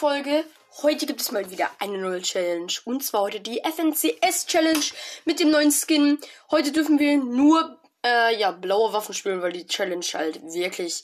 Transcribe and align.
Folge. 0.00 0.44
Heute 0.82 1.04
gibt 1.04 1.20
es 1.20 1.30
mal 1.30 1.50
wieder 1.50 1.70
eine 1.78 1.98
neue 1.98 2.22
Challenge. 2.22 2.72
Und 2.86 3.04
zwar 3.04 3.20
heute 3.20 3.40
die 3.40 3.60
FNCS 3.62 4.46
Challenge 4.46 4.84
mit 5.26 5.38
dem 5.38 5.50
neuen 5.50 5.70
Skin. 5.70 6.18
Heute 6.50 6.72
dürfen 6.72 6.98
wir 6.98 7.18
nur 7.18 7.78
äh, 8.02 8.34
ja, 8.34 8.50
blaue 8.50 8.94
Waffen 8.94 9.14
spielen, 9.14 9.42
weil 9.42 9.52
die 9.52 9.66
Challenge 9.66 10.06
halt 10.14 10.40
wirklich, 10.42 11.02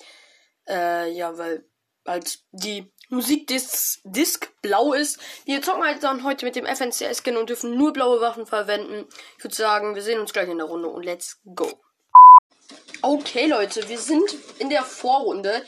äh, 0.66 1.12
ja, 1.12 1.36
weil 1.36 1.68
halt 2.06 2.38
die 2.52 2.90
Musikdisc 3.10 4.00
Disc 4.04 4.50
blau 4.62 4.94
ist. 4.94 5.20
Wir 5.44 5.60
zocken 5.60 5.84
halt 5.84 6.02
dann 6.02 6.24
heute 6.24 6.46
mit 6.46 6.56
dem 6.56 6.64
FNCS 6.64 7.22
Skin 7.22 7.36
und 7.36 7.50
dürfen 7.50 7.76
nur 7.76 7.92
blaue 7.92 8.22
Waffen 8.22 8.46
verwenden. 8.46 9.06
Ich 9.36 9.44
würde 9.44 9.56
sagen, 9.56 9.94
wir 9.94 10.02
sehen 10.02 10.20
uns 10.20 10.32
gleich 10.32 10.48
in 10.48 10.56
der 10.56 10.68
Runde 10.68 10.88
und 10.88 11.04
let's 11.04 11.38
go. 11.54 11.70
Okay, 13.02 13.46
Leute, 13.46 13.86
wir 13.90 13.98
sind 13.98 14.34
in 14.58 14.70
der 14.70 14.84
Vorrunde. 14.84 15.62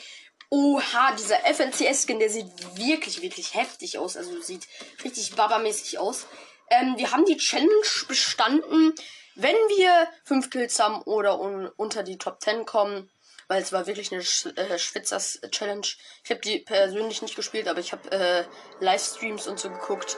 Oha, 0.51 1.11
dieser 1.15 1.45
FNCS-Skin, 1.45 2.17
der 2.17 2.29
sieht 2.29 2.47
wirklich, 2.75 3.21
wirklich 3.21 3.53
heftig 3.53 3.99
aus. 3.99 4.17
Also 4.17 4.41
sieht 4.41 4.67
richtig 5.03 5.35
babamäßig 5.35 5.99
aus. 5.99 6.25
Ähm, 6.71 6.95
wir 6.97 7.11
haben 7.11 7.25
die 7.25 7.37
Challenge 7.37 7.69
bestanden, 8.07 8.95
wenn 9.35 9.55
wir 9.55 10.07
5 10.23 10.49
Kills 10.49 10.79
haben 10.79 11.01
oder 11.03 11.39
un 11.39 11.67
unter 11.77 12.01
die 12.01 12.17
Top 12.17 12.41
10 12.41 12.65
kommen. 12.65 13.11
Weil 13.47 13.61
es 13.61 13.71
war 13.71 13.87
wirklich 13.87 14.11
eine 14.11 14.23
Sch 14.23 14.47
äh, 14.55 14.77
Schwitzers-Challenge. 14.77 15.87
Ich 16.23 16.29
habe 16.29 16.41
die 16.41 16.59
persönlich 16.59 17.21
nicht 17.21 17.35
gespielt, 17.35 17.67
aber 17.67 17.79
ich 17.79 17.91
habe 17.91 18.11
äh, 18.11 18.45
Livestreams 18.79 19.47
und 19.47 19.59
so 19.59 19.69
geguckt. 19.69 20.17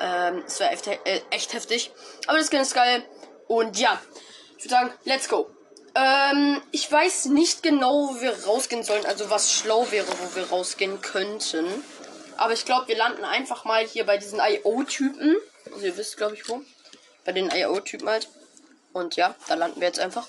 Ähm, 0.00 0.42
es 0.46 0.60
war 0.60 0.70
echt, 0.72 0.86
äh, 0.86 1.20
echt 1.30 1.52
heftig. 1.54 1.92
Aber 2.26 2.38
das 2.38 2.48
Skin 2.48 2.60
ist 2.60 2.74
geil. 2.74 3.04
Und 3.46 3.78
ja, 3.78 4.00
ich 4.56 4.64
würde 4.64 4.74
sagen, 4.74 4.94
let's 5.04 5.28
go. 5.28 5.50
Ähm, 5.94 6.62
ich 6.70 6.90
weiß 6.90 7.26
nicht 7.26 7.62
genau, 7.62 8.08
wo 8.08 8.20
wir 8.20 8.44
rausgehen 8.44 8.82
sollen, 8.82 9.04
also 9.04 9.28
was 9.28 9.52
schlau 9.52 9.90
wäre, 9.90 10.06
wo 10.06 10.34
wir 10.36 10.48
rausgehen 10.48 11.00
könnten. 11.02 11.66
Aber 12.38 12.54
ich 12.54 12.64
glaube, 12.64 12.88
wir 12.88 12.96
landen 12.96 13.24
einfach 13.24 13.64
mal 13.64 13.86
hier 13.86 14.06
bei 14.06 14.16
diesen 14.16 14.40
IO-Typen. 14.40 15.36
Also 15.66 15.86
ihr 15.86 15.96
wisst, 15.96 16.16
glaube 16.16 16.34
ich, 16.34 16.48
wo. 16.48 16.62
Bei 17.24 17.32
den 17.32 17.50
IO-Typen 17.50 18.08
halt. 18.08 18.28
Und 18.92 19.16
ja, 19.16 19.34
da 19.48 19.54
landen 19.54 19.80
wir 19.80 19.88
jetzt 19.88 20.00
einfach. 20.00 20.26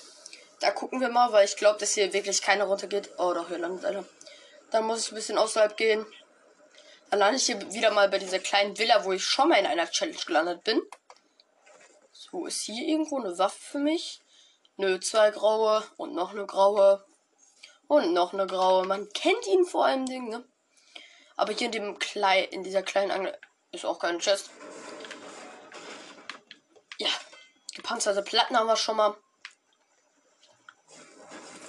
Da 0.60 0.70
gucken 0.70 1.00
wir 1.00 1.08
mal, 1.08 1.32
weil 1.32 1.44
ich 1.44 1.56
glaube, 1.56 1.78
dass 1.78 1.92
hier 1.92 2.12
wirklich 2.12 2.42
keiner 2.42 2.64
runtergeht. 2.64 3.10
Oh, 3.18 3.32
doch, 3.34 3.48
hier 3.48 3.58
landet 3.58 3.84
einer. 3.84 4.04
Dann 4.70 4.86
muss 4.86 5.06
ich 5.06 5.12
ein 5.12 5.16
bisschen 5.16 5.38
außerhalb 5.38 5.76
gehen. 5.76 6.06
Dann 7.10 7.20
lande 7.20 7.36
ich 7.36 7.46
hier 7.46 7.72
wieder 7.72 7.90
mal 7.90 8.08
bei 8.08 8.18
dieser 8.18 8.38
kleinen 8.38 8.78
Villa, 8.78 9.04
wo 9.04 9.12
ich 9.12 9.24
schon 9.24 9.48
mal 9.48 9.58
in 9.58 9.66
einer 9.66 9.90
Challenge 9.90 10.18
gelandet 10.26 10.64
bin. 10.64 10.80
So, 12.12 12.46
ist 12.46 12.62
hier 12.62 12.86
irgendwo 12.86 13.18
eine 13.18 13.36
Waffe 13.38 13.60
für 13.60 13.78
mich? 13.78 14.20
Nö, 14.76 14.98
zwei 14.98 15.30
graue 15.30 15.84
und 15.96 16.14
noch 16.14 16.32
eine 16.32 16.46
graue. 16.46 17.04
Und 17.86 18.12
noch 18.12 18.32
eine 18.32 18.46
graue. 18.46 18.86
Man 18.86 19.08
kennt 19.12 19.46
ihn 19.46 19.64
vor 19.64 19.86
allem 19.86 20.06
Ding, 20.06 20.28
ne? 20.28 20.44
Aber 21.36 21.52
hier 21.52 21.66
in 21.66 21.72
dem 21.72 21.98
Klei 21.98 22.42
in 22.42 22.64
dieser 22.64 22.82
kleinen 22.82 23.10
Angel 23.10 23.38
ist 23.72 23.84
auch 23.84 23.98
kein 23.98 24.18
Chest. 24.18 24.50
Ja. 26.98 27.10
Gepanzerte 27.74 28.22
Platten 28.22 28.56
haben 28.56 28.66
wir 28.66 28.76
schon 28.76 28.96
mal. 28.96 29.16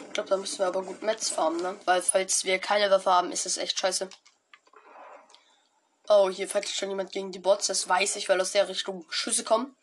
Ich 0.08 0.14
glaube, 0.14 0.30
da 0.30 0.38
müssen 0.38 0.60
wir 0.60 0.68
aber 0.68 0.84
gut 0.84 1.02
Metz 1.02 1.30
farmen, 1.30 1.62
ne? 1.62 1.80
Weil 1.86 2.02
falls 2.02 2.44
wir 2.46 2.58
keine 2.60 2.90
Waffe 2.90 3.12
haben, 3.12 3.32
ist 3.32 3.46
es 3.46 3.58
echt 3.58 3.78
scheiße. 3.78 4.10
Oh, 6.08 6.30
hier 6.30 6.48
fällt 6.48 6.70
schon 6.70 6.90
jemand 6.90 7.12
gegen 7.12 7.32
die 7.32 7.40
Bots. 7.40 7.68
Das 7.68 7.90
weiß 7.90 8.16
ich, 8.16 8.30
weil 8.30 8.40
aus 8.40 8.52
der 8.52 8.70
Richtung 8.70 9.06
Schüsse 9.10 9.44
kommen. 9.44 9.76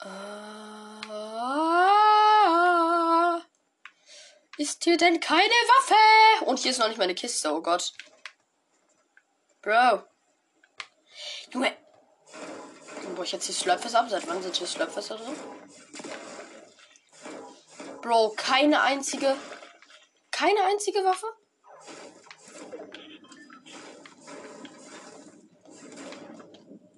Äh 0.00 0.71
Ist 4.62 4.84
hier 4.84 4.96
denn 4.96 5.18
keine 5.18 5.42
Waffe? 5.74 6.44
Und 6.44 6.60
hier 6.60 6.70
ist 6.70 6.78
noch 6.78 6.86
nicht 6.86 6.96
meine 6.96 7.16
Kiste, 7.16 7.52
oh 7.52 7.60
Gott. 7.60 7.92
Bro. 9.60 10.04
Junge. 11.50 11.76
Wo 13.16 13.24
ich 13.24 13.32
jetzt 13.32 13.48
die 13.48 13.52
Slurpfers 13.52 13.96
ab? 13.96 14.06
Seit 14.08 14.24
wann 14.28 14.40
sind 14.40 14.54
hier 14.54 14.68
da 14.78 14.86
drin? 15.16 15.36
Bro, 18.02 18.34
keine 18.36 18.82
einzige. 18.82 19.36
Keine 20.30 20.62
einzige 20.62 21.04
Waffe? 21.04 21.26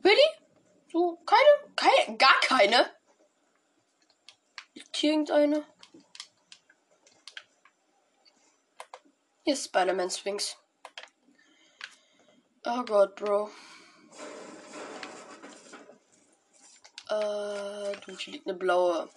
Really? 0.05 0.29
So, 0.93 1.17
keine? 1.25 1.75
Keine? 1.77 2.19
Gar 2.19 2.41
keine? 2.41 2.91
Hier 4.93 5.13
irgendeine? 5.13 5.65
Hier 9.44 9.53
ist 9.53 9.66
Spider-Man 9.66 10.10
Sphinx. 10.10 10.56
Oh 12.65 12.82
Gott, 12.84 13.15
Bro. 13.15 13.50
Äh, 17.10 17.93
hier 18.16 18.33
liegt 18.33 18.47
eine 18.47 18.56
blaue. 18.56 19.10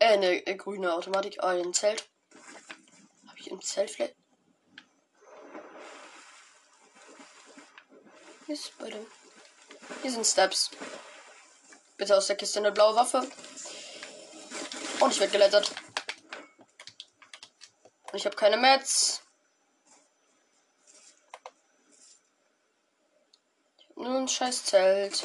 Äh, 0.00 0.14
eine 0.14 0.44
äh, 0.44 0.56
grüne 0.56 0.92
Automatik. 0.92 1.38
Oh, 1.40 1.46
ein 1.46 1.72
Zelt. 1.72 2.10
Habe 3.28 3.38
ich 3.38 3.48
im 3.48 3.60
Zelt 3.60 3.92
vielleicht. 3.92 4.16
Hier 8.46 8.54
ist 8.56 8.66
Spider. 8.66 9.06
Hier 10.02 10.10
sind 10.10 10.26
Steps. 10.26 10.70
Bitte 11.96 12.16
aus 12.16 12.26
der 12.26 12.34
Kiste 12.34 12.58
eine 12.58 12.72
blaue 12.72 12.96
Waffe. 12.96 13.18
Und 14.98 15.12
ich 15.12 15.20
werde 15.20 15.30
gelettert. 15.30 15.70
Ich 18.14 18.26
habe 18.26 18.34
keine 18.34 18.56
Mets. 18.56 19.22
Nur 24.10 24.18
ein 24.18 24.26
scheiß 24.26 24.64
Zelt. 24.64 25.22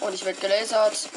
Und 0.00 0.14
ich 0.14 0.24
werde 0.24 0.40
gelasert. 0.40 1.10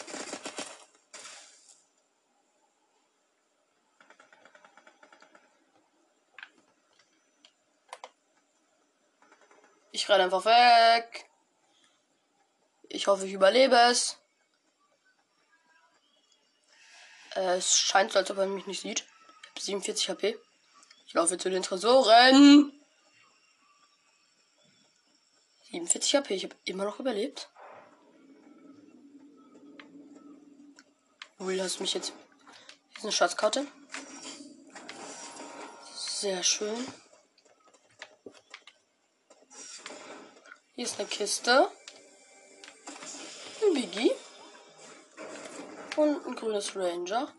Ich 9.93 10.09
renne 10.09 10.25
einfach 10.25 10.43
weg. 10.43 11.25
Ich 12.89 13.07
hoffe, 13.07 13.27
ich 13.27 13.31
überlebe 13.31 13.77
es. 13.89 14.17
Es 17.35 17.77
scheint 17.77 18.11
so, 18.11 18.19
als 18.19 18.29
ob 18.29 18.39
er 18.39 18.47
mich 18.47 18.67
nicht 18.67 18.81
sieht. 18.81 19.05
Ich 19.43 19.49
habe 19.51 19.61
47 19.61 20.09
HP. 20.09 20.37
Ich 21.07 21.13
laufe 21.13 21.37
zu 21.37 21.49
den 21.49 21.63
Tresoren. 21.63 22.72
47 25.87 26.15
HP, 26.15 26.33
ich 26.35 26.43
habe 26.45 26.55
immer 26.65 26.85
noch 26.85 26.99
überlebt. 26.99 27.49
Will 31.39 31.61
hast 31.61 31.81
mich 31.81 31.93
jetzt. 31.93 32.13
Hier 32.89 32.97
ist 32.97 33.03
eine 33.03 33.11
Schatzkarte. 33.11 33.67
Sehr 35.93 36.41
schön. 36.41 36.87
Hier 40.75 40.85
ist 40.85 40.99
eine 40.99 41.09
Kiste. 41.09 41.69
Ein 43.61 43.73
Biggie. 43.73 44.11
Und 45.97 46.25
ein 46.25 46.35
grünes 46.35 46.75
Ranger. 46.75 47.33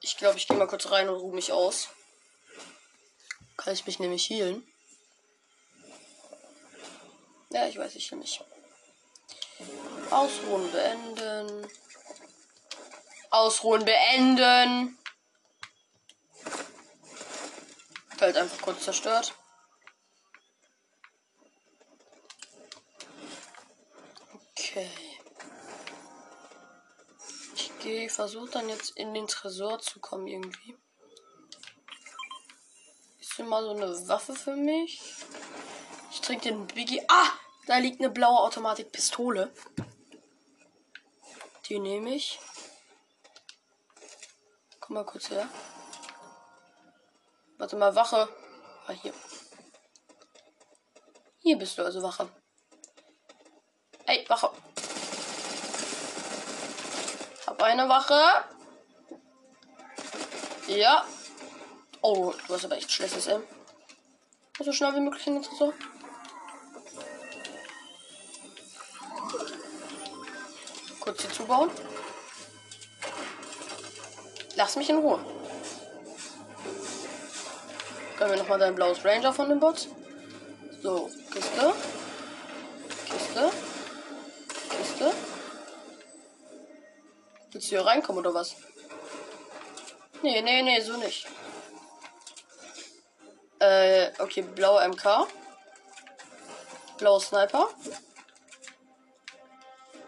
Ich 0.00 0.18
glaube, 0.18 0.36
ich 0.36 0.46
gehe 0.46 0.56
mal 0.56 0.68
kurz 0.68 0.90
rein 0.90 1.08
und 1.08 1.16
ruhe 1.16 1.34
mich 1.34 1.50
aus. 1.50 1.88
Kann 3.56 3.72
ich 3.72 3.86
mich 3.86 3.98
nämlich 3.98 4.28
healen. 4.28 4.66
Ja, 7.56 7.66
ich 7.66 7.78
weiß 7.78 7.94
ich 7.94 8.12
nicht. 8.12 8.44
Ausruhen 10.10 10.70
beenden. 10.72 11.66
Ausruhen 13.30 13.82
beenden. 13.82 14.98
Feld 18.18 18.36
einfach 18.36 18.60
kurz 18.60 18.84
zerstört. 18.84 19.34
Okay. 24.52 24.90
Ich 27.54 27.72
gehe, 27.78 28.10
versuche 28.10 28.50
dann 28.50 28.68
jetzt 28.68 28.90
in 28.98 29.14
den 29.14 29.26
Tresor 29.26 29.78
zu 29.78 29.98
kommen 30.00 30.26
irgendwie. 30.26 30.76
Ist 33.18 33.38
mal 33.38 33.62
so 33.62 33.70
eine 33.70 34.08
Waffe 34.08 34.34
für 34.34 34.56
mich? 34.56 35.00
Ich 36.12 36.20
trinke 36.20 36.50
den 36.50 36.66
Biggie. 36.66 37.00
Ah! 37.08 37.30
Da 37.66 37.78
liegt 37.78 38.00
eine 38.00 38.10
blaue 38.10 38.38
Automatikpistole. 38.40 39.52
Die 41.68 41.80
nehme 41.80 42.14
ich. 42.14 42.38
Komm 44.78 44.94
mal 44.94 45.04
kurz 45.04 45.30
her. 45.30 45.48
Warte 47.58 47.74
mal, 47.74 47.94
Wache. 47.96 48.28
Ah, 48.86 48.92
hier. 48.92 49.12
Hier 51.38 51.58
bist 51.58 51.76
du 51.76 51.82
also, 51.82 52.02
Wache. 52.02 52.28
Ey, 54.06 54.24
Wache. 54.28 54.52
Hab 57.46 57.62
eine 57.62 57.88
Wache. 57.88 58.44
Ja. 60.68 61.04
Oh, 62.00 62.32
du 62.46 62.54
hast 62.54 62.64
aber 62.64 62.76
echt 62.76 62.92
schlechtes 62.92 63.26
M. 63.26 63.42
So 64.60 64.72
schnell 64.72 64.94
wie 64.94 65.00
möglich 65.00 65.26
in 65.26 65.34
den 65.34 65.42
Tresor. 65.42 65.72
Kurz 71.16 71.28
hier 71.28 71.32
zubauen. 71.32 71.70
Lass 74.54 74.76
mich 74.76 74.90
in 74.90 74.98
Ruhe. 74.98 75.18
Können 78.18 78.30
wir 78.32 78.38
nochmal 78.38 78.58
dein 78.58 78.74
blaues 78.74 79.02
Ranger 79.02 79.32
von 79.32 79.48
dem 79.48 79.58
Bot? 79.58 79.88
So, 80.82 81.10
Kiste. 81.32 81.72
Kiste. 83.06 83.50
Kiste. 84.68 85.12
Willst 87.52 87.66
du 87.66 87.70
hier 87.70 87.86
reinkommen 87.86 88.20
oder 88.20 88.34
was? 88.34 88.56
Nee, 90.22 90.42
nee, 90.42 90.62
nee, 90.62 90.80
so 90.80 90.98
nicht. 90.98 91.26
Äh, 93.58 94.10
okay, 94.18 94.42
blaue 94.42 94.86
MK. 94.86 95.28
Blauer 96.98 97.20
Sniper. 97.20 97.70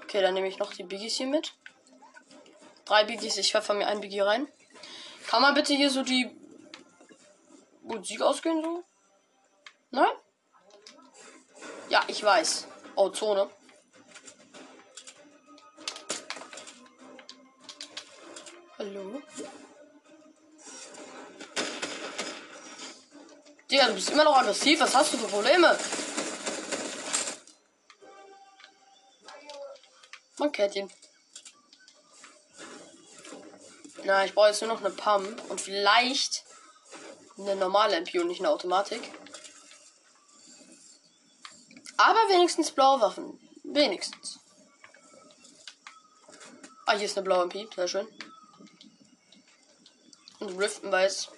Okay, 0.09 0.23
dann 0.23 0.33
nehme 0.33 0.49
ich 0.49 0.59
noch 0.59 0.73
die 0.73 0.85
Biggies 0.85 1.17
hier 1.17 1.27
mit. 1.27 1.53
Drei 2.87 3.05
Biggies, 3.05 3.37
ich 3.37 3.53
werfe 3.53 3.75
mir 3.75 3.87
ein 3.89 4.01
Biggie 4.01 4.21
rein. 4.21 4.49
Kann 5.27 5.43
man 5.43 5.53
bitte 5.53 5.75
hier 5.75 5.91
so 5.91 6.03
die 6.03 6.35
Musik 7.83 8.23
ausgehen 8.23 8.63
so? 8.63 8.85
Nein? 9.91 10.09
Ja, 11.91 12.01
ich 12.07 12.25
weiß. 12.25 12.69
Oh, 12.95 13.11
Zone. 13.11 13.51
Hallo? 18.79 19.21
Digga, 23.71 23.89
du 23.89 23.93
bist 23.95 24.09
immer 24.09 24.25
noch 24.25 24.39
aggressiv. 24.39 24.81
Was 24.81 24.95
hast 24.95 25.13
du 25.13 25.19
für 25.19 25.27
Probleme? 25.27 25.79
Kennt 30.53 30.77
ihn. 30.77 30.91
Na, 34.05 34.25
ich 34.25 34.35
brauche 34.35 34.49
jetzt 34.49 34.63
nur 34.63 34.73
noch 34.73 34.81
eine 34.81 34.91
Pam 34.91 35.37
und 35.49 35.61
vielleicht 35.61 36.45
eine 37.37 37.57
normale 37.57 37.97
MP 37.97 38.19
und 38.19 38.29
nicht 38.29 38.41
eine 38.41 38.51
Automatik. 38.51 39.03
Aber 41.97 42.19
wenigstens 42.29 42.71
blaue 42.71 43.01
Waffen. 43.01 43.39
Wenigstens. 43.65 44.39
Ah, 46.87 46.97
hier 46.97 47.07
ist 47.07 47.19
eine 47.19 47.25
blaue 47.25 47.45
MP. 47.45 47.69
Sehr 47.75 47.89
schön. 47.89 48.09
Und 50.39 50.59
Riften 50.59 50.91
weiß. 50.91 51.29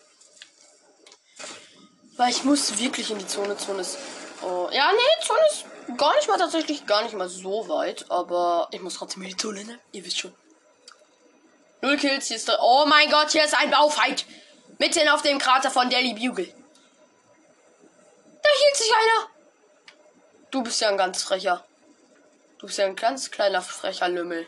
Weil 2.16 2.30
ich 2.30 2.44
muss 2.44 2.78
wirklich 2.78 3.10
in 3.10 3.18
die 3.18 3.26
Zone. 3.26 3.56
Zone 3.56 3.80
ist. 3.80 3.98
Oh, 4.42 4.68
ja, 4.70 4.92
nee, 4.92 5.26
Zone 5.26 5.40
ist 5.50 5.69
gar 5.96 6.14
nicht 6.16 6.28
mal 6.28 6.38
tatsächlich 6.38 6.86
gar 6.86 7.02
nicht 7.02 7.14
mal 7.14 7.28
so 7.28 7.68
weit. 7.68 8.10
Aber 8.10 8.68
ich 8.72 8.80
muss 8.80 8.94
trotzdem 8.94 9.22
die 9.22 9.36
Zone, 9.36 9.64
ne? 9.64 9.78
Ihr 9.92 10.04
wisst 10.04 10.18
schon. 10.18 10.34
Null 11.82 11.96
Kills, 11.96 12.26
hier 12.26 12.36
ist 12.36 12.48
der. 12.48 12.58
Oh 12.62 12.84
mein 12.86 13.10
Gott, 13.10 13.30
hier 13.30 13.44
ist 13.44 13.56
ein 13.56 13.70
Baufight. 13.70 14.26
Mitten 14.78 15.08
auf 15.08 15.22
dem 15.22 15.38
Krater 15.38 15.70
von 15.70 15.88
Delhi 15.90 16.14
Bugle. 16.14 16.46
Da 18.42 18.48
hielt 18.58 18.76
sich 18.76 18.90
einer. 18.92 19.30
Du 20.50 20.62
bist 20.62 20.80
ja 20.80 20.88
ein 20.88 20.96
ganz 20.96 21.22
frecher. 21.22 21.64
Du 22.58 22.66
bist 22.66 22.78
ja 22.78 22.86
ein 22.86 22.96
ganz 22.96 23.30
kleiner 23.30 23.62
frecher 23.62 24.08
Lümmel. 24.08 24.46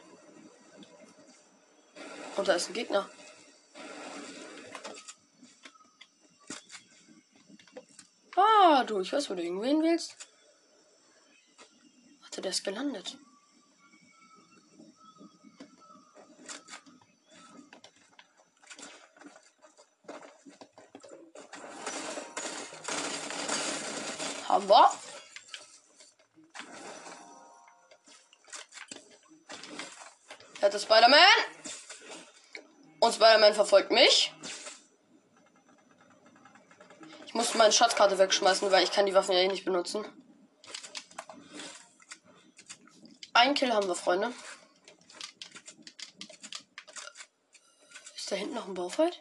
Und 2.37 2.49
da 2.49 2.55
ist 2.55 2.69
ein 2.69 2.75
Gegner. 2.75 3.08
Ah, 8.37 8.84
du, 8.84 9.00
ich 9.00 9.12
weiß, 9.12 9.31
wo 9.31 9.34
du 9.34 9.43
irgendwen 9.43 9.82
willst. 9.82 10.17
Warte, 12.32 12.40
der 12.40 12.50
ist 12.52 12.64
gelandet. 12.64 13.19
Haben 24.49 24.67
wir? 24.67 24.90
Hätte 30.61 30.81
Spider-Man. 30.81 31.20
Und 33.00 33.14
Spider-Man 33.14 33.52
verfolgt 33.52 33.90
mich. 33.90 34.32
Ich 37.26 37.34
muss 37.34 37.52
meine 37.52 37.73
Schatzkarte 37.75 38.17
wegschmeißen, 38.17 38.70
weil 38.70 38.84
ich 38.84 38.90
kann 38.90 39.05
die 39.05 39.12
Waffen 39.12 39.32
ja 39.32 39.40
eh 39.40 39.49
nicht 39.49 39.67
benutzen. 39.67 40.22
Ein 43.43 43.55
Kill 43.55 43.73
haben 43.73 43.89
wir, 43.89 43.97
Freunde. 43.97 44.33
Ist 48.15 48.31
da 48.31 48.37
hinten 48.37 48.55
noch 48.55 48.69
ein 48.69 48.75
Baufight? 48.75 49.21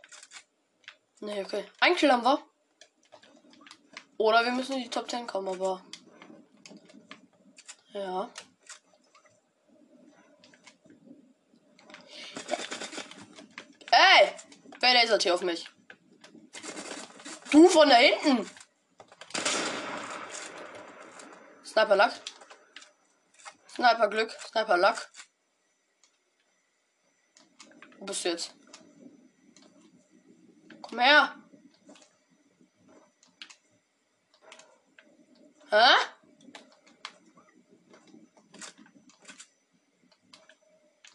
Nee, 1.21 1.43
okay. 1.43 1.65
Ein 1.79 1.95
Kill 1.95 2.11
haben 2.11 2.23
wir. 2.23 2.39
Oder 4.17 4.45
wir 4.45 4.51
müssen 4.51 4.73
in 4.73 4.83
die 4.83 4.89
Top 4.91 5.09
10 5.09 5.25
kommen, 5.25 5.47
aber. 5.47 5.83
Ja. 7.93 8.29
Ey! 13.89 14.35
Wer 14.81 14.93
lasert 14.93 15.23
hier 15.23 15.33
auf 15.33 15.41
mich? 15.41 15.67
Du 17.49 17.67
von 17.67 17.89
da 17.89 17.95
hinten! 17.95 18.47
Sniper 21.65 21.95
Luck. 21.95 22.11
Sniper 23.75 24.09
Glück. 24.09 24.31
Sniper 24.31 24.77
Luck. 24.77 25.09
Wo 27.99 28.05
bist 28.05 28.25
du 28.25 28.29
jetzt? 28.29 28.53
Komm 30.81 30.99
her! 30.99 31.35
Hä? 35.69 35.85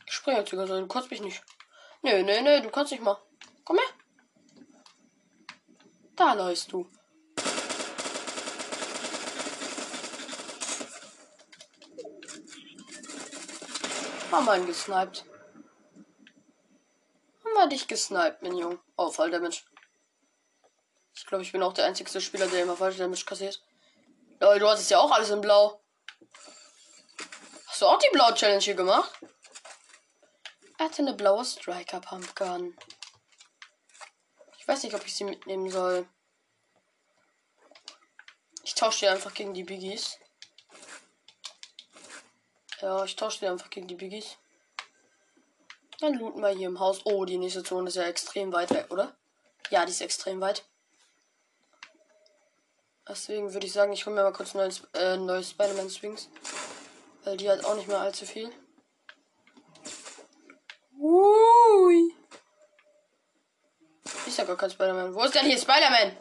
Ich 0.06 0.12
springe 0.12 0.38
jetzt 0.38 0.50
sogar 0.50 0.66
so, 0.66 0.80
du 0.80 0.86
kannst 0.86 1.10
mich 1.10 1.20
nicht. 1.20 1.42
Nö, 2.02 2.22
nö, 2.22 2.40
nö, 2.40 2.62
du 2.62 2.70
kannst 2.70 2.92
nicht 2.92 3.02
mal. 3.02 3.18
Komm 3.64 3.78
her. 3.78 3.86
Da 6.14 6.32
läufst 6.32 6.72
du. 6.72 6.88
Haben 14.30 14.44
wir 14.46 14.56
ihn 14.56 14.66
gesniped. 14.66 15.24
Haben 17.44 17.54
wir 17.54 17.68
dich 17.68 17.86
gesniped, 17.86 18.42
mein 18.42 18.56
Junge. 18.56 18.78
Oh, 18.96 19.10
Fall 19.10 19.30
Damage. 19.30 19.62
Ich 21.14 21.24
glaube, 21.24 21.42
ich 21.42 21.52
bin 21.52 21.62
auch 21.62 21.72
der 21.72 21.86
einzige 21.86 22.20
Spieler, 22.20 22.46
der 22.46 22.62
immer 22.62 22.76
falsch 22.76 22.98
Damage 22.98 23.24
kassiert. 23.24 23.62
Lol, 24.40 24.58
du 24.58 24.68
hattest 24.68 24.90
ja 24.90 24.98
auch 24.98 25.10
alles 25.10 25.30
in 25.30 25.40
Blau. 25.40 25.80
Hast 27.66 27.80
du 27.80 27.86
auch 27.86 27.98
die 27.98 28.10
Blau-Challenge 28.12 28.60
hier 28.60 28.74
gemacht? 28.74 29.10
Er 30.78 30.86
hatte 30.86 31.02
eine 31.02 31.14
blaue 31.14 31.44
Striker 31.44 32.00
Pumpgun. 32.00 32.76
Ich 34.58 34.68
weiß 34.68 34.82
nicht, 34.82 34.94
ob 34.94 35.06
ich 35.06 35.14
sie 35.14 35.24
mitnehmen 35.24 35.70
soll. 35.70 36.06
Ich 38.62 38.74
tausche 38.74 39.00
die 39.00 39.08
einfach 39.08 39.32
gegen 39.32 39.54
die 39.54 39.64
Biggies. 39.64 40.18
Ja, 42.80 43.04
ich 43.04 43.16
tausche 43.16 43.40
die 43.40 43.46
einfach 43.46 43.70
gegen 43.70 43.88
die 43.88 43.94
Biggies. 43.94 44.36
Dann 46.00 46.14
looten 46.14 46.40
wir 46.40 46.50
hier 46.50 46.68
im 46.68 46.78
Haus. 46.78 47.00
Oh, 47.04 47.24
die 47.24 47.38
nächste 47.38 47.62
Zone 47.62 47.88
ist 47.88 47.96
ja 47.96 48.04
extrem 48.04 48.52
weit 48.52 48.70
weg, 48.70 48.86
oder? 48.90 49.16
Ja, 49.70 49.84
die 49.84 49.92
ist 49.92 50.02
extrem 50.02 50.40
weit. 50.40 50.64
Deswegen 53.08 53.52
würde 53.52 53.66
ich 53.66 53.72
sagen, 53.72 53.92
ich 53.92 54.04
hole 54.04 54.16
mir 54.16 54.22
mal 54.22 54.32
kurz 54.32 54.54
neues, 54.54 54.82
äh, 54.94 55.16
neues 55.16 55.50
Spider-Man 55.50 55.88
Swings. 55.88 56.28
Weil 57.24 57.36
die 57.36 57.48
hat 57.48 57.64
auch 57.64 57.76
nicht 57.76 57.88
mehr 57.88 58.00
allzu 58.00 58.26
viel. 58.26 58.52
Ui. 60.98 62.14
Ist 64.26 64.38
ja 64.38 64.44
gar 64.44 64.56
kein 64.56 64.70
Spider-Man. 64.70 65.14
Wo 65.14 65.22
ist 65.22 65.34
denn 65.34 65.46
hier 65.46 65.58
Spider-Man? 65.58 66.16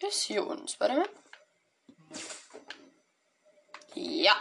Ist 0.00 0.22
hier 0.22 0.46
unten 0.46 0.68
Spider-Man? 0.68 1.08
Ja. 3.94 4.36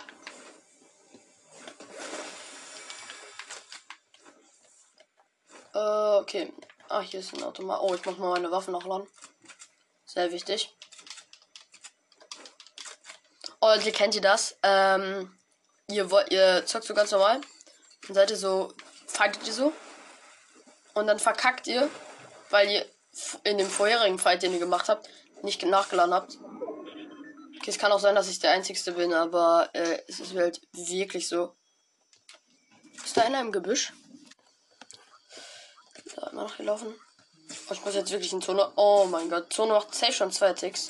Äh, 5.80 6.18
okay. 6.18 6.52
Ah, 6.90 7.02
hier 7.02 7.22
ist 7.22 7.34
ein 7.34 7.44
Automat. 7.44 7.80
Oh, 7.82 7.94
ich 7.94 8.04
muss 8.06 8.18
mal 8.18 8.32
meine 8.32 8.52
Waffen 8.52 8.74
nachladen. 8.74 9.08
Sehr 10.06 10.32
wichtig. 10.32 10.76
Oh, 13.62 13.74
ihr 13.86 13.92
kennt 13.94 14.16
ihr 14.16 14.22
das? 14.22 14.58
Ähm, 14.64 15.38
ihr 15.88 16.12
wollt, 16.12 16.32
ihr 16.32 16.66
zockt 16.66 16.86
so 16.86 16.94
ganz 16.94 17.12
normal. 17.12 17.40
Dann 18.08 18.16
seid 18.16 18.32
ihr 18.32 18.38
so, 18.38 18.74
fightet 19.08 19.48
ihr 19.48 19.54
so. 19.54 19.72
Und 20.96 21.08
dann 21.08 21.20
verkackt 21.20 21.68
ihr, 21.68 21.90
weil 22.50 22.70
ihr 22.70 22.86
in 23.44 23.58
dem 23.58 23.70
vorherigen 23.70 24.20
Fight, 24.20 24.44
den 24.44 24.54
ihr 24.54 24.60
gemacht 24.60 24.90
habt, 24.90 25.08
nicht 25.44 25.64
nachgeladen 25.64 26.14
habt. 26.14 26.38
Okay, 27.58 27.70
es 27.70 27.78
kann 27.78 27.92
auch 27.92 28.00
sein, 28.00 28.16
dass 28.16 28.30
ich 28.30 28.40
der 28.40 28.52
Einzige 28.52 28.92
bin, 28.94 29.14
aber 29.14 29.70
äh, 29.74 30.02
es 30.08 30.20
ist 30.20 30.36
halt 30.36 30.62
wirklich 30.74 31.30
so. 31.30 31.56
Ist 33.06 33.16
da 33.16 33.22
einer 33.22 33.42
im 33.42 33.52
Gebüsch? 33.52 33.94
Da 36.20 36.28
immer 36.28 36.44
noch 36.44 36.58
gelaufen. 36.58 36.94
Oh, 37.70 37.74
ich 37.74 37.86
muss 37.86 37.96
jetzt 37.96 38.12
wirklich 38.12 38.34
in 38.34 38.42
Zone. 38.42 38.72
Oh 38.76 39.06
mein 39.06 39.30
Gott, 39.30 39.54
Zone 39.54 39.72
macht 39.72 39.96
safe 39.96 40.12
schon 40.12 40.32
zwei 40.32 40.52
Ticks. 40.54 40.90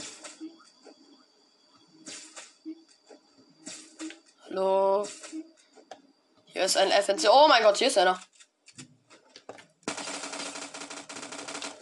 Hallo. 4.46 5.08
Hier 6.48 6.64
ist 6.64 6.78
ein 6.78 6.92
FNC. 6.92 7.30
Oh 7.32 7.48
mein 7.48 7.62
Gott, 7.62 7.78
hier 7.78 7.88
ist 7.88 7.98
einer. 7.98 8.20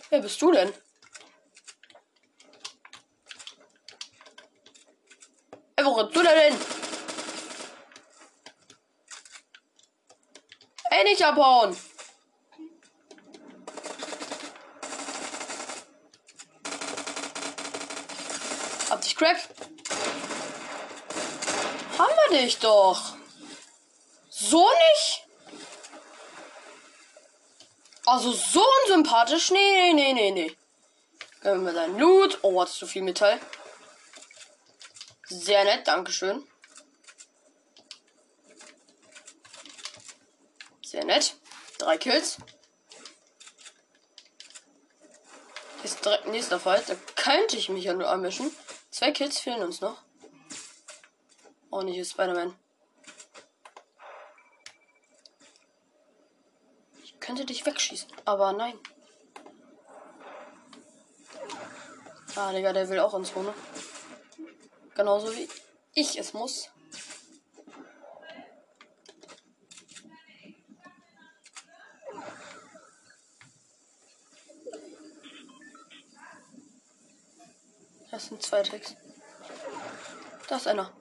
Wer 0.10 0.20
bist 0.20 0.42
du 0.42 0.52
denn? 0.52 0.74
Ey, 5.78 5.86
wo 5.86 5.92
rennst 5.94 6.16
du 6.16 6.24
denn 6.24 6.52
hin? 6.52 6.62
Ey, 10.90 11.04
nicht 11.04 11.24
abhauen! 11.24 11.78
Hab 18.90 19.02
dich 19.02 19.16
crack. 19.16 19.38
Wir 22.30 22.42
dich 22.42 22.60
doch. 22.60 23.16
So 24.30 24.70
nicht? 24.70 25.28
Also 28.06 28.32
so 28.32 28.66
unsympathisch? 28.84 29.52
Nee, 29.52 29.94
nee, 29.94 30.14
nee, 30.14 30.32
nee. 30.32 30.58
Gönnen 31.42 31.66
wir 31.66 31.74
deinen 31.74 31.98
Loot. 31.98 32.40
Oh, 32.42 32.62
hattest 32.62 32.82
du 32.82 32.88
viel 32.88 33.02
Metall? 33.02 33.40
Sehr 35.28 35.64
nett, 35.64 35.88
Dankeschön. 35.88 36.48
Sehr 40.84 41.04
nett. 41.06 41.36
Drei 41.78 41.98
Kills. 41.98 42.38
Ist 45.84 46.04
direkt 46.04 46.28
nächster 46.28 46.60
Fight. 46.60 46.90
Da 46.90 46.96
könnte 47.16 47.58
ich 47.58 47.70
mich 47.70 47.84
ja 47.84 47.94
nur 47.94 48.10
anmischen. 48.10 48.56
Zwei 48.90 49.12
Kills 49.12 49.40
fehlen 49.40 49.64
uns 49.64 49.82
noch. 49.82 50.07
Oh, 51.70 51.82
nicht 51.82 52.10
Spider-Man. 52.10 52.56
Ich 57.04 57.20
könnte 57.20 57.46
dich 57.46 57.66
wegschießen, 57.66 58.10
aber 58.26 58.54
nein. 58.54 58.80
Ah, 62.36 62.52
Digga, 62.52 62.72
der 62.72 62.88
will 62.90 63.00
auch 63.00 63.14
ins 63.16 63.34
Zone. 63.34 63.54
Genauso 64.96 65.36
wie 65.36 65.50
ich 65.94 66.18
es 66.18 66.34
muss. 66.34 66.70
Das 78.12 78.26
sind 78.28 78.42
zwei 78.42 78.64
Ticks. 78.64 78.96
Da 80.48 80.56
ist 80.56 80.68
einer. 80.68 80.92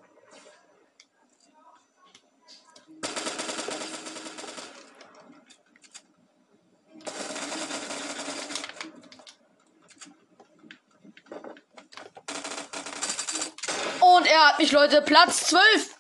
Mich, 14.67 14.73
Leute, 14.73 15.01
Platz 15.01 15.47
12. 15.47 15.95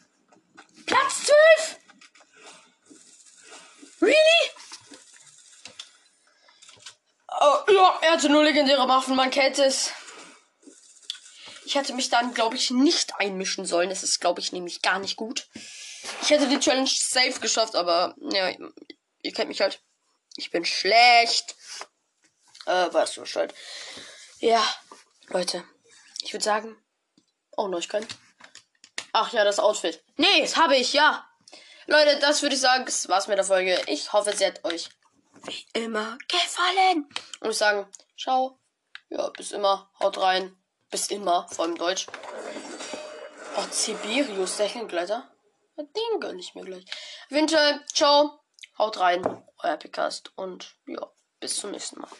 Platz 0.86 1.26
12? 1.26 1.78
Really? 4.00 4.50
Oh, 7.28 7.72
ja, 7.72 7.98
er 8.02 8.10
hatte 8.10 8.28
nur 8.28 8.42
legendäre 8.42 8.88
Waffen, 8.88 9.14
man 9.14 9.30
kennt 9.30 9.60
es. 9.60 9.92
Ich 11.64 11.76
hätte 11.76 11.94
mich 11.94 12.08
dann, 12.08 12.34
glaube 12.34 12.56
ich, 12.56 12.72
nicht 12.72 13.14
einmischen 13.20 13.66
sollen. 13.66 13.88
Das 13.88 14.02
ist, 14.02 14.18
glaube 14.18 14.40
ich, 14.40 14.50
nämlich 14.50 14.82
gar 14.82 14.98
nicht 14.98 15.14
gut. 15.14 15.46
Ich 16.22 16.30
hätte 16.30 16.48
die 16.48 16.58
Challenge 16.58 16.90
safe 16.92 17.38
geschafft, 17.38 17.76
aber 17.76 18.16
ja, 18.18 18.48
ihr 18.48 19.32
kennt 19.32 19.46
mich 19.46 19.60
halt. 19.60 19.80
Ich 20.34 20.50
bin 20.50 20.64
schlecht. 20.64 21.54
Äh, 22.64 22.92
weißt 22.92 23.16
du 23.16 23.20
Bescheid. 23.20 23.54
Ja, 24.40 24.60
Leute. 25.28 25.62
Ich 26.22 26.32
würde 26.32 26.44
sagen. 26.44 26.76
Oh, 27.56 27.68
Neuigkeit. 27.68 28.08
Ach 29.18 29.32
ja, 29.32 29.44
das 29.44 29.58
Outfit. 29.58 30.04
Nee, 30.18 30.42
das 30.42 30.58
habe 30.58 30.76
ich, 30.76 30.92
ja. 30.92 31.26
Leute, 31.86 32.18
das 32.18 32.42
würde 32.42 32.54
ich 32.54 32.60
sagen, 32.60 32.84
das 32.84 33.08
war's 33.08 33.28
mit 33.28 33.38
der 33.38 33.46
Folge. 33.46 33.80
Ich 33.86 34.12
hoffe, 34.12 34.36
sie 34.36 34.44
hat 34.44 34.62
euch 34.62 34.90
wie 35.44 35.64
immer 35.72 36.18
gefallen. 36.28 37.08
Und 37.40 37.50
ich 37.50 37.56
sagen, 37.56 37.90
ciao. 38.18 38.58
Ja, 39.08 39.30
bis 39.30 39.52
immer. 39.52 39.90
Haut 40.00 40.18
rein. 40.18 40.54
Bis 40.90 41.06
immer, 41.06 41.48
vor 41.48 41.64
allem 41.64 41.76
Deutsch. 41.76 42.08
Oh, 43.56 43.64
Sibirius, 43.70 44.58
der 44.58 44.68
Hingleiter. 44.68 45.30
Den 45.78 46.20
gönne 46.20 46.40
ich 46.40 46.54
mir 46.54 46.66
gleich. 46.66 46.84
Winter, 47.30 47.80
ciao. 47.94 48.38
Haut 48.76 49.00
rein. 49.00 49.24
Euer 49.62 49.78
Picast. 49.78 50.30
Und 50.36 50.76
ja, 50.86 51.10
bis 51.40 51.56
zum 51.56 51.70
nächsten 51.70 52.00
Mal. 52.00 52.10